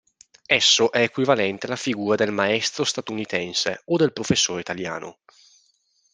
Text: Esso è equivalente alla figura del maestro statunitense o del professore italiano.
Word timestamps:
Esso 0.47 0.91
è 0.91 1.03
equivalente 1.03 1.67
alla 1.67 1.75
figura 1.75 2.15
del 2.15 2.31
maestro 2.31 2.83
statunitense 2.83 3.83
o 3.85 3.97
del 3.97 4.13
professore 4.13 4.61
italiano. 4.61 5.19